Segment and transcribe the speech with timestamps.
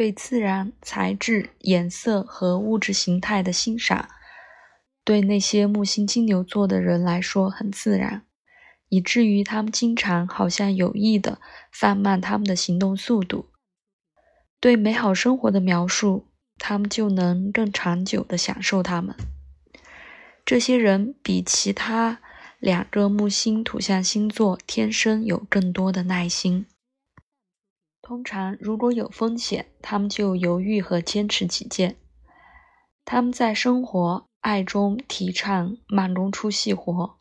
[0.00, 4.08] 对自然、材质、颜色和物质形态的欣赏，
[5.04, 8.22] 对那些木星金牛座的人来说很自然，
[8.88, 11.38] 以至于他们经常好像有意的
[11.70, 13.50] 放慢他们的行动速度。
[14.58, 16.24] 对美好生活的描述，
[16.56, 19.14] 他们就能更长久地享受它们。
[20.46, 22.22] 这些人比其他
[22.58, 26.64] 两个木星土象星座天生有更多的耐心。
[28.10, 31.94] 通常，如果有风险，他们就犹豫和坚持己见。
[33.04, 37.20] 他们在生活、爱中提倡“慢工出细活”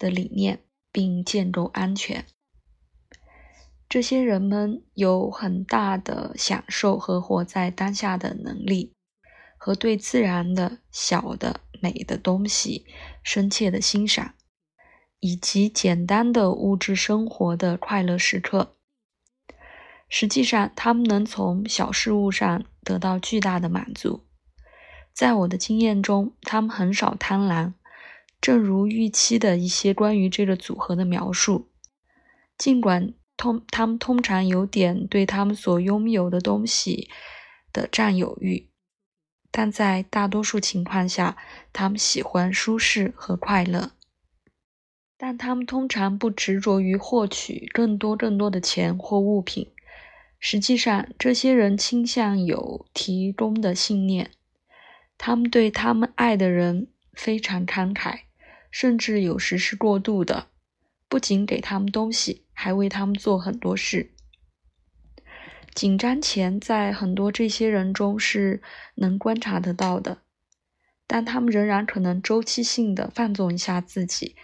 [0.00, 0.60] 的理念，
[0.90, 2.24] 并建构安全。
[3.90, 8.94] 这些人们有很大的享受和活在当下的能力，
[9.58, 12.86] 和对自然的小的美的东西
[13.22, 14.32] 深切的欣赏，
[15.20, 18.76] 以及简单的物质生活的快乐时刻。
[20.14, 24.26] 实际上，他们能从小事物上得到巨大的满足。
[25.14, 27.72] 在我的经验中，他们很少贪婪，
[28.38, 31.70] 正如预期的一些关于这个组合的描述。
[32.58, 37.08] 尽管通他们通常有点对他们所拥有的东西
[37.72, 38.68] 的占有欲，
[39.50, 41.38] 但在大多数情况下，
[41.72, 43.92] 他们喜欢舒适和快乐。
[45.16, 49.72] 但他们通常不执着于获取更多更多的钱或物品。
[50.44, 54.32] 实际上，这些人倾向有提供的信念，
[55.16, 58.22] 他们对他们爱的人非常慷慨，
[58.68, 60.48] 甚至有时是过度的。
[61.08, 64.10] 不仅给他们东西，还为他们做很多事。
[65.72, 68.60] 紧张钱在很多这些人中是
[68.96, 70.22] 能观察得到的，
[71.06, 74.34] 但他们仍然可能周期性的放纵一下自己，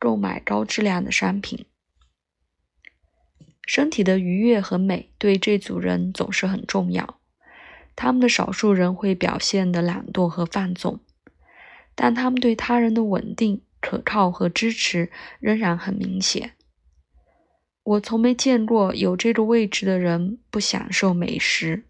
[0.00, 1.64] 购买高质量的商品。
[3.74, 7.18] 身体的愉悦和美对这组人总是很重要。
[7.96, 11.00] 他们的少数人会表现的懒惰和放纵，
[11.96, 15.10] 但他们对他人的稳定、可靠和支持
[15.40, 16.52] 仍然很明显。
[17.82, 21.82] 我从没见过有这个位置的人不享受美食。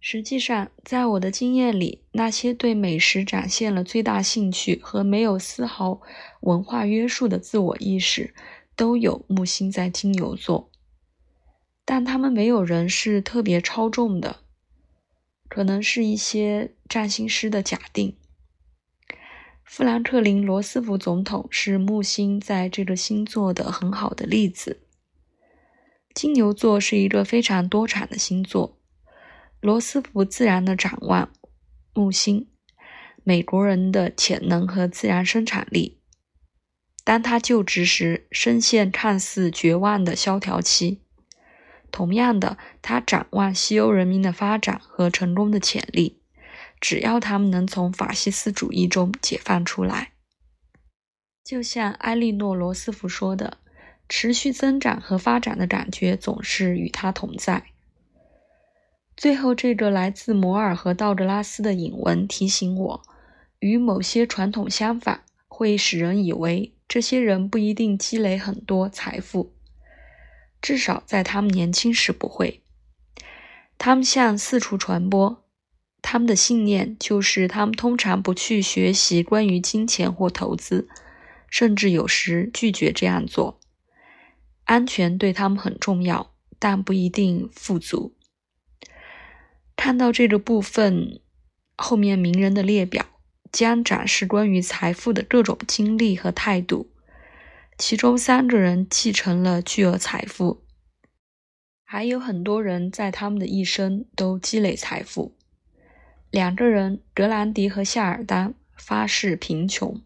[0.00, 6.00] 实际上，在我的经验里，那些对美食展现了最大兴趣和没有丝毫
[6.40, 8.32] 文化约束的自我意识。
[8.76, 10.70] 都有木星在金牛座，
[11.84, 14.40] 但他们没有人是特别超重的，
[15.48, 18.16] 可能是一些占星师的假定。
[19.64, 24.82] 富兰克林·罗斯福总统是木星在这个星座的很好的例子。
[26.14, 28.78] 金牛座是一个非常多产的星座，
[29.60, 31.32] 罗斯福自然的展望
[31.94, 32.48] 木星，
[33.24, 35.95] 美国人的潜能和自然生产力。
[37.06, 41.02] 当他就职时，深陷看似绝望的萧条期。
[41.92, 46.18] 同样的，他展望西欧人民的发展和成功的潜力，
[46.80, 50.14] 只要他们能从法西斯主义中解放出来。
[51.44, 53.58] 就像埃莉诺·罗斯福说的
[54.10, 57.66] ：“持续增长和发展的感觉总是与他同在。”
[59.16, 63.02] 最后，这个来自摩尔和道格拉斯的引文提醒我，
[63.60, 66.72] 与某些传统相反，会使人以为。
[66.88, 69.54] 这些人不一定积累很多财富，
[70.62, 72.62] 至少在他们年轻时不会。
[73.76, 75.44] 他们向四处传播，
[76.00, 80.88] 他们的信念就是他们通常不去学习关于金钱或投资，
[81.50, 83.58] 甚至有时拒绝这样做。
[84.64, 88.14] 安全对他们很重要，但不一定富足。
[89.74, 91.20] 看到这个部分
[91.76, 93.15] 后面名人的列表。
[93.56, 96.90] 将展示关于财富的各种经历和态度。
[97.78, 100.62] 其中三个人继承了巨额财富，
[101.82, 105.34] 还有很多人在他们的一生都积累财富。
[106.30, 110.02] 两个人，格兰迪和夏尔丹，发誓贫穷。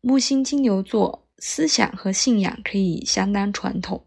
[0.00, 4.06] 木星金牛座思想和信仰可以相当传统，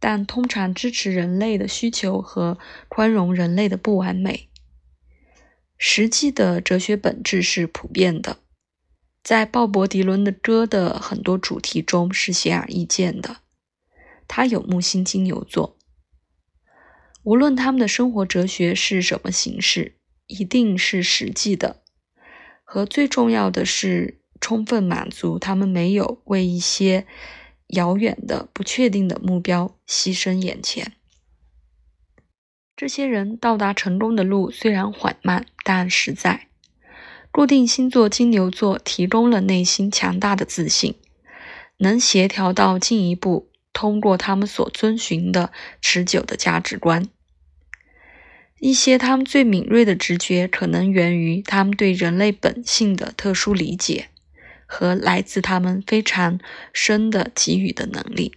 [0.00, 2.56] 但通常支持人类的需求和
[2.88, 4.48] 宽容人类的不完美。
[5.84, 8.38] 实际的哲学本质是普遍的，
[9.24, 13.38] 在鲍勃迪伦的歌的很多主题中是显而易见的。
[14.28, 15.76] 他有木星金牛座，
[17.24, 19.96] 无论他们的生活哲学是什么形式，
[20.28, 21.82] 一定是实际的，
[22.62, 27.08] 和最重要的是充分满足他们没有为一些
[27.70, 30.92] 遥远的不确定的目标牺牲眼前。
[32.76, 36.48] 这些人到达成功的路虽然缓慢，但实在。
[37.30, 40.96] 固定星座金牛座提供了内心强大的自信，
[41.78, 47.08] 能协调到进一步通过他们所遵循的持久的价值观。
[48.60, 54.08] 一些他们最敏锐的直觉，可能源于他们对人类本性的特殊理解
[54.66, 56.38] 和来自他们非常
[56.72, 58.34] 深的给予的能力。